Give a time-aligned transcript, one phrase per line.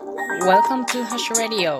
[0.00, 1.78] Welcome to Hush Radio.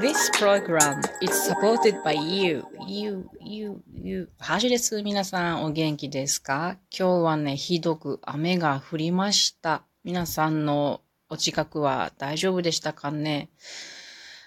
[0.00, 2.64] This program is supported by you.
[2.86, 4.28] You, you, you.
[4.38, 5.02] ハシです。
[5.02, 6.76] 皆さんお元気ですか？
[6.96, 9.82] 今日はね、ひどく雨が降りました。
[10.04, 13.48] 皆さんのお近くは大丈夫でしたかね？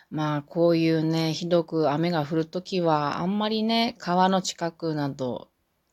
[0.09, 5.49] まあ、こういうね、ひどく雨が降るときは、あんまりね、川の近くなど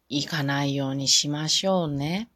[0.08, 2.28] 行かないようにしましょうね。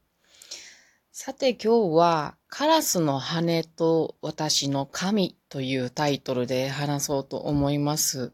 [1.15, 8.33] さて今日はカラスの羽と私の神というタイトルで話そうと思います。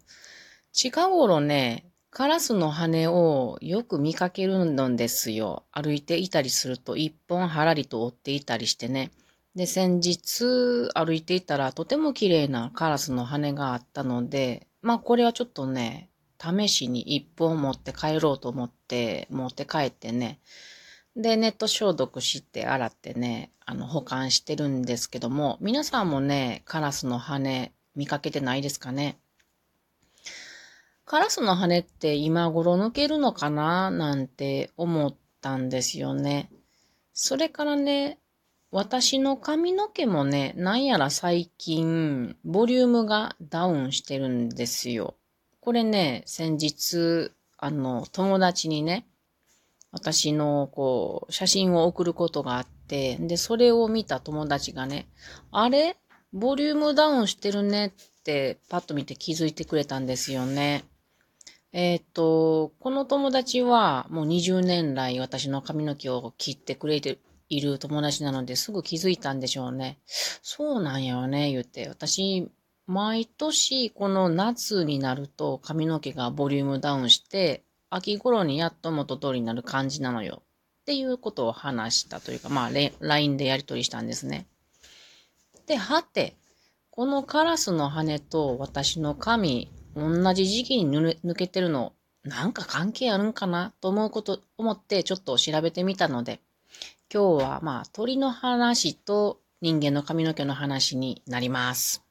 [0.73, 5.65] 近頃ね、カラスの羽をよく見かけるんですよ。
[5.73, 9.11] 歩いていたりすると一本はらりと折っていたりしてね。
[9.57, 20.39] で、先日歩いていたらとても綺麗なカラスの羽があったので、まあこれはちょっとね、試しに一本持って帰ろうと思って持って帰ってね、
[21.19, 29.19] で、ネット消毒して洗ってね、あの、保管してるんですけども、皆さんもね、カラスの羽見かけてないですかね？
[31.05, 33.91] カラスの羽って今頃抜けるのかな？
[33.91, 36.51] なんて思ったんですよね。
[37.13, 38.21] それからね、
[38.71, 45.17] 私の髪の毛もね、なんやら最近、ボリュームがダウンしてるんですよ。
[45.61, 49.05] これね、先日、あの、友達にね、
[49.91, 55.09] 私の、こう、写真を送ることがあって、で、それを見た友達がね、
[55.51, 55.97] あれ？
[56.33, 60.85] ボリュームダウンしてるねってパッと見て気づいてくれたんですよね。
[61.73, 69.99] えっ、ー、と、この友達はもう20年来私の髪の毛を切ってくれている友達なのですぐ気づいたんでしょうね。
[70.07, 71.89] そうなんやよね、言って。
[71.89, 72.51] 私、
[72.87, 80.43] 毎年この夏になると髪の毛がボリュームダウンして秋頃にやっと元通りになる感じなのよ。
[80.83, 84.47] っていうことを話したというか、まあ、LINE でやり取りしたんですね。
[85.67, 86.37] で、はて、
[86.91, 91.93] このカラスの羽と私の髪、同じ時期に抜けてるの、
[92.25, 96.41] なんか関係あるんかなと思うこと、思ってちょっと調べてみたので、
[97.13, 102.08] 今日はまあ鳥の話と人間の髪の毛の話になります。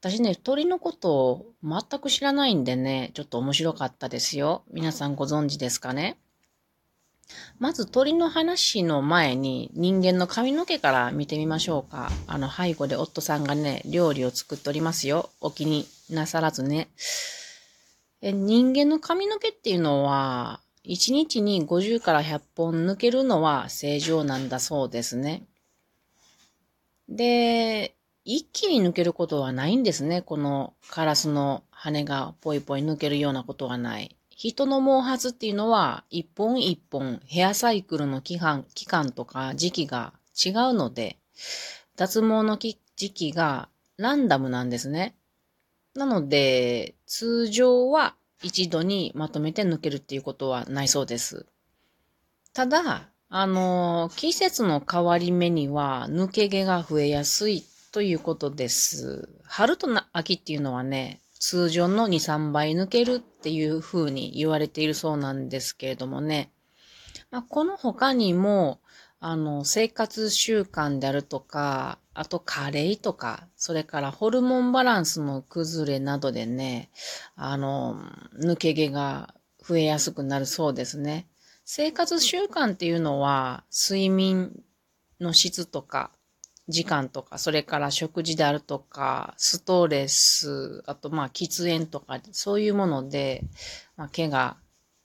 [0.00, 4.62] 私ね、鳥のことを全く知らないんでね、ちょっと面白かったですよ。
[4.70, 6.18] 皆さんご存知ですかね？
[7.58, 12.10] まず鳥の話の前に人間の髪の毛から見てみましょうか。
[12.28, 15.30] あの背後で夫さんがね、料理を作っておりますよ。
[15.40, 16.88] お気になさらずね。
[18.22, 25.42] え人間の髪の毛っていうのは、1日に50から100本抜けるのは正常なんだそうですね。
[27.08, 27.94] で、
[28.30, 30.20] 一気に抜けることはないんですね。
[30.20, 34.18] このカラスの羽がポイポイ抜けるようなことはない。
[34.28, 41.16] 人の毛髪っていうのは一本一本ヘアサイクルの期間期間とか時期が違うので、
[41.96, 45.16] 脱毛の時期がランダムなんですね。
[45.94, 51.46] なので、通常は一度にまとめて抜けるっていうことはないそうです。
[52.52, 59.28] ただ、あの、季節の変わり目には抜け毛が増えやすいということです。
[59.44, 66.52] 春と秋っていうのはね、通常の2、3倍抜けるっていう風に言われているそうなんですけれどもね。
[67.30, 68.80] まあ、この他にも、
[69.20, 76.90] あの、生活習慣であるとか、あと加齢とか、それからホルモンバランスの崩れなどでね、
[77.36, 78.00] あの、
[78.38, 79.34] 抜け毛が
[79.66, 81.26] 増えやすくなるそうですね。
[81.64, 84.62] 生活習慣っていうのは、睡眠
[85.20, 86.12] の質とか、
[86.68, 93.44] 時間とか、それから食事であるとか、ストレス、あとまあ喫煙とか、そういうもので、
[93.96, 94.56] まあ、毛が、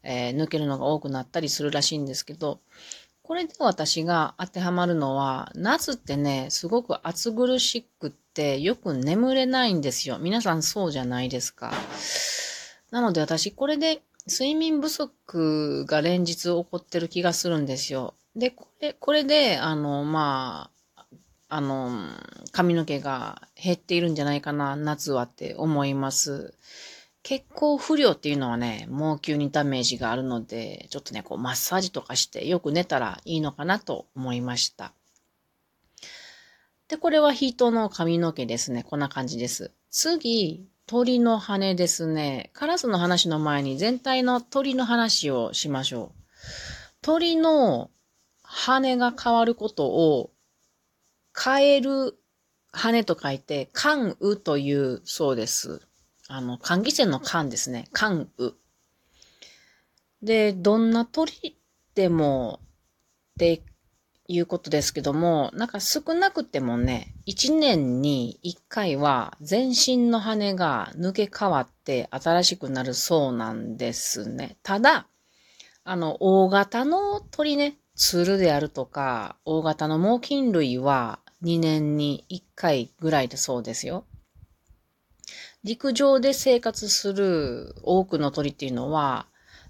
[0.04, 2.60] えー、抜けるのが多くなったりするらしいんですけど、
[3.22, 10.18] これで私が当てはまるのは、夏ってね、すごく暑苦しくってよく眠れないんですよ。
[10.20, 11.72] 皆さんそうじゃないですか。
[12.92, 18.14] なので私、これで睡眠不足が連日起こってる気がするんですよ。
[18.36, 20.73] で、これ、これで、あの、まあ、
[21.56, 21.92] あの、
[22.52, 26.58] 髪の毛が減っているんじゃないかな、夏はって思います。
[27.22, 34.94] 血行不良っていうのはね、毛球にダメージがあるので、ちょっとね、こうマッサージとかしてよく寝たらいいのかなと思いました。
[36.88, 38.82] で、これは人の髪の毛ですね。
[38.82, 39.72] こんな感じです。
[39.92, 42.50] 次、鳥の羽ですね。
[42.54, 46.22] カラスの話の前に全体の鳥の話をしましょう。
[47.04, 47.92] 鳥の
[48.42, 50.33] 羽が変わることを
[51.36, 52.18] 変える
[52.72, 55.82] 羽と書いて、関羽というそうです。
[56.28, 57.88] あの、換気扇の間ですね。
[57.92, 58.54] 関羽。
[60.22, 61.58] で、どんな鳥
[61.96, 62.66] でもっ
[63.40, 63.62] て
[64.28, 74.58] いうことですけども、なんか少なくてもね、1年に1回は全身の羽が抜け変わって新しくなるそうなんですね。
[74.64, 75.08] ただ、
[75.84, 84.06] あの、大型の鳥ね、鶴であるとか、大型の猛禽類は2年に1回ぐらいだそうですよ。
[85.64, 89.28] 陸上で生活する多くの鳥っていうのは、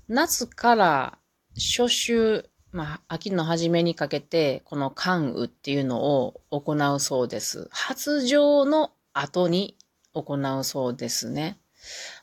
[0.07, 1.17] 夏から
[1.55, 7.67] 初秋、まあ、秋の初めにかけて、この関羽っていうのを行うそうです。
[7.71, 9.77] 発情の後に
[10.13, 11.59] 行うそうですね。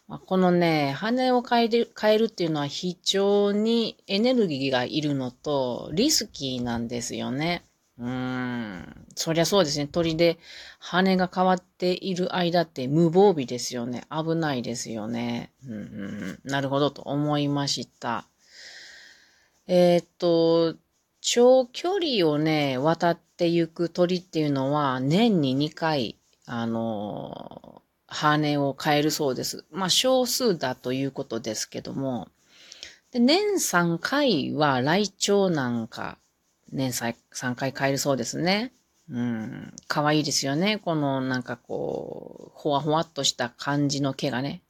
[0.09, 7.70] まあ、このね、羽を変える変えるっていうのは非常にエネルギーがいるのと、リスキーなんですよね。
[8.01, 9.07] うーん。
[9.15, 9.87] そりゃそうですね。
[9.87, 10.39] 鳥で
[10.79, 14.05] 羽が変わっている間って無防備ですよね。
[14.11, 15.53] 危ないですよね。
[15.67, 18.25] うんうん、なるほどと思いました。
[19.67, 20.77] えー、っと、
[21.21, 26.17] 長距離をね、渡っていく鳥っていうのは年に2回、
[26.47, 29.67] あの、羽を変えるそうです。
[29.71, 32.29] まあ少数だということですけども、
[33.13, 36.19] で年3回はライチョウなんか
[36.73, 38.73] 年3回変えるそうですね。
[39.11, 39.75] うん。
[39.89, 40.79] 可愛いですよね。
[40.79, 44.63] このなんかこう、ほわほわっとした感じの毛がね。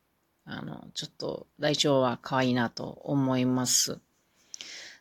[0.45, 4.01] あの、ちょっと、大腸は可愛いなと思います。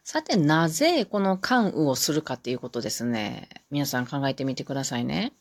[0.03, 3.47] さて、なぜこの関羽をするかっていうことですね。
[3.71, 5.33] 皆さん考えてみてくださいね。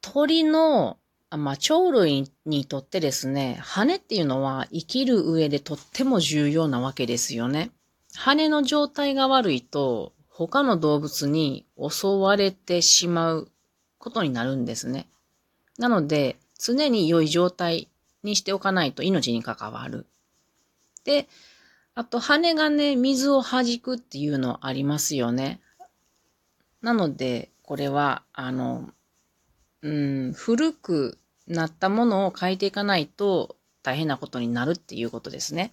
[0.00, 0.98] 鳥の、
[1.30, 7.70] まあ、鳥類にとってですね、羽っていうのは生きる上でとっても重要なわけですよね。
[8.14, 13.50] 羽の状態が悪いと、他の動物に襲われてしまう
[13.98, 15.08] ことになるんですね。
[15.78, 17.88] なので、常に良い状態
[18.22, 20.06] にしておかないと命に関わる。
[21.04, 21.28] で、
[21.94, 25.60] あと羽がね、水を弾くっていうのありますよね。
[26.80, 28.90] なので、これは、あの、
[29.82, 35.72] うん、古くなったものを変えていかないと大変なことになるっていうことですね。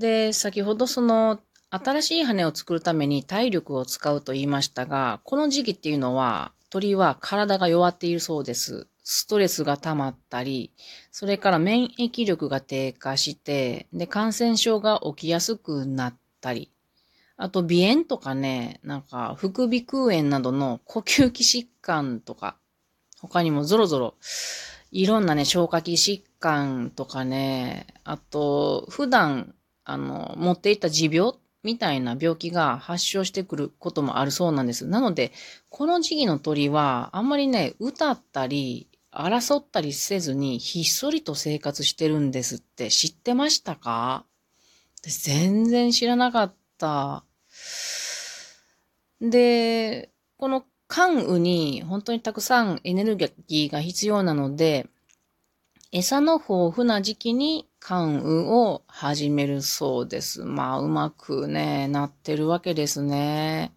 [0.00, 8.88] で、先ほどその、新しい羽を作るために体力を使うと言いましたが、この時期っていうのは、鳥は体が弱っているそうです。
[9.04, 10.72] ストレスが溜まったり、
[11.12, 16.72] それから免疫力が低下して、で、感染症が起きやすくなったり、
[17.36, 22.56] あと鼻炎とかね、なんか副鼻腔炎などの呼吸器疾患とか、
[23.20, 24.14] 他にもぞろぞろ、
[24.92, 29.54] いろんなね、消化器疾患とかね、あと、普段
[29.90, 31.32] あの、持っていた持病
[31.62, 34.86] みたいな病気が発症してくることもあるそうなんです。
[34.86, 35.32] なので、
[35.68, 44.24] この時期の鳥は、あんまりね、歌ったり、争ったりせずに、ひっそりと生活してるんですって知ってましたか？
[45.02, 47.24] 全然知らなかった。
[49.20, 54.86] で、この関羽に本当にたくさんエネルギーが必要なので、
[55.92, 60.44] 餌の豊富な時期に関羽を始めるそうです。
[60.44, 63.72] まあ、うまくね、なってるわけですね。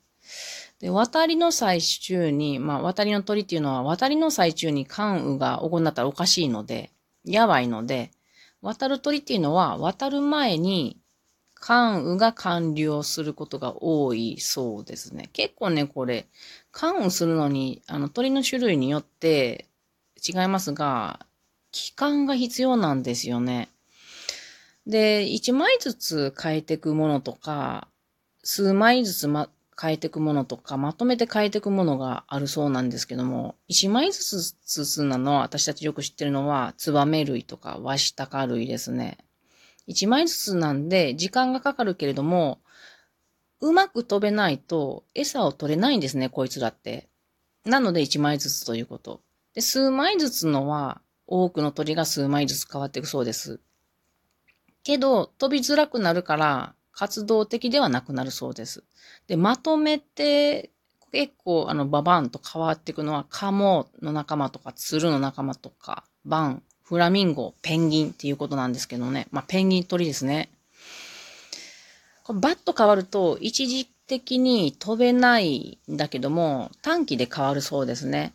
[0.80, 6.92] で、渡りの最中に、まあ、渡りの鳥っていうのは、渡りの最中に関羽が行ったらおかしいので、
[7.26, 8.12] やばいので、
[8.62, 11.00] 渡る鳥っていうのは、渡る前に
[11.56, 15.32] 関羽が完了することが多いそうですね。
[15.34, 16.28] 結構ね、これ、
[16.72, 19.66] 関羽するのに、あの、鳥の種類によって
[20.24, 21.26] 違いますが、
[21.74, 23.68] 期間が必要なんですよね。
[24.88, 27.90] で、1枚ずつ変えていくものとか、
[28.44, 29.50] 数枚ずつ、ま、
[29.82, 39.18] 変えていくものとか、まとめて変えていくものがあるそうなんですけども、1枚ずつずつなのは、私たちよく知ってるのは、ツバメ類とかワシタカ類ですね。
[39.88, 42.60] 1枚ずつなんで、時間がかかるけれども、
[43.62, 47.10] うまく飛べないと、餌を取れないんですね、こいつらって。
[47.66, 49.22] なので1枚ずつということ。
[49.56, 51.02] で、数枚ずつのは、
[51.34, 53.60] 多くの鳥が数枚ずつ変わっていくそうです。
[54.84, 58.84] けど、飛びづらくなるから、活動的ではなくなるそうです。
[59.26, 60.70] で、まとめて、
[61.12, 69.28] 結構、あの、ババンと変わっていくのは、カモの仲間とか、ツルの仲間とか、バン、フラミンゴ、ペンギンっていうことなんですけどね。
[69.32, 70.52] まあ、ペンギン鳥ですね。
[72.24, 78.34] これバッと変わると、一時的に飛べないんだけども、短期で変わるそうですね。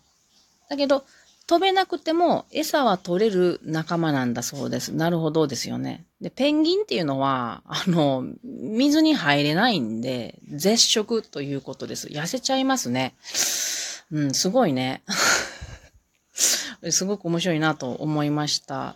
[0.68, 1.04] だけど、
[1.48, 4.94] 飛べなくても餌は取れる仲間なんだそうです。
[4.94, 6.04] なるほどですよね。
[6.20, 12.08] で、ペンギンっていうのは、あの、水に入れないんで、絶食ということです。
[12.08, 13.14] 痩せちゃいますね。
[14.12, 15.02] うん、すごいね。
[16.90, 18.94] すごく面白いなと思いました。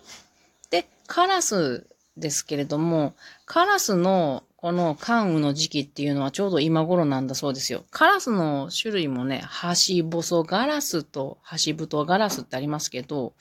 [0.71, 1.87] で、カラス
[2.19, 3.15] ですけれども、
[3.47, 7.83] カラスのこの関羽の時期っていうのはちょうど今頃なんだそうですよ。
[7.91, 13.33] カラスの種類もね、ハシボソガラスとハシブトガラスってありますけど、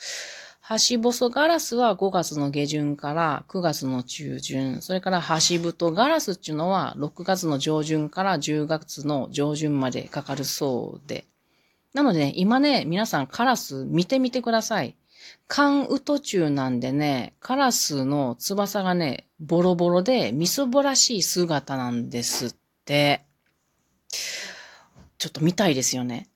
[0.62, 11.26] ハシボソガラスは5月の下旬から9月の中旬、それからハシブトガラスっていうのは6月の上旬から10月の上旬までかかるそうで。
[11.94, 14.96] なので、ね、今ね、皆さんカラス見てみてください。
[15.48, 23.26] 関羽途中なんでね、カラスの翼がね、ボロボロで、みそぼらしい姿なんですって。
[25.18, 26.30] ちょっと見たいですよね。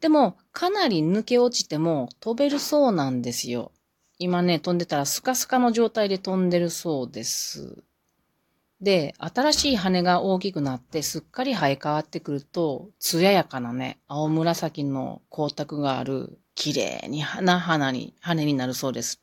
[0.00, 3.72] でも、かなり抜け落ちても飛べるそうなんですよ。
[4.18, 7.82] 今ね、飛んでたらスカスカの状態で飛んでるそうです。
[8.80, 19.20] で、新しい羽が大きくなってすっかり生え変わってくると、艶やかなね、青紫の光沢がある綺麗に花花に、羽になるそうです。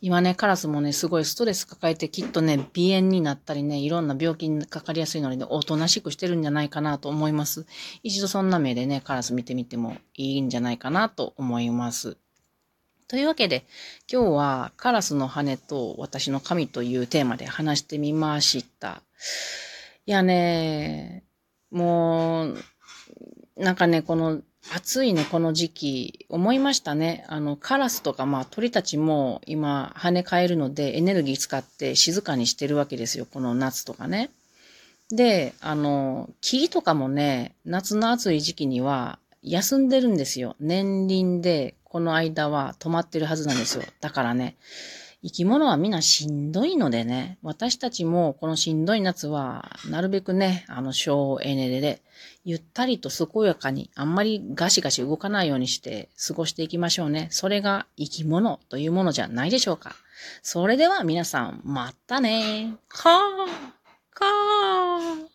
[0.00, 7.66] 今ね、カラスもね、すごいストレス抱えてきっとね、鼻炎になったりね、いろんな病気にかかりやすいので、ね、おとなしくしてるんじゃないかなと思います。
[8.02, 12.16] 一度そんな目でね、カラス見てみてもいいんじゃないかなと思います。
[13.06, 13.64] というわけで、
[14.12, 19.02] 今日はカラスの羽と私の髪というテーマで話してみました。
[20.04, 21.22] いやね、
[21.70, 22.58] もう、
[23.56, 27.24] なんかね、この暑いね、この時期、思いましたね。
[27.28, 33.26] あの、カラスとか、まあ、鳥たちも今、跳ね返るので、エネルギー使って静かにしてるわけですよ。
[33.26, 34.30] この夏とかね。
[35.10, 40.56] で、あの、木とかもね、夏の暑い時期には休んでるんですよ。
[40.60, 43.84] 年輪で、この間は止まってるはずなんですよ。
[44.00, 44.56] だからね、
[45.24, 52.02] 生き物はみんなしんどいのでね、私たちもこのしんどい夏は、なるべくね、あの省エネで、
[52.44, 57.28] ゆったりと健やかに、あんまりガシガシ動かないようにして過ごしていきましょうね。
[57.30, 59.94] それが生き物というものじゃないでしょうか。
[60.42, 62.74] それでは皆さん、またね。
[62.88, 63.22] かー、
[64.12, 65.31] かー。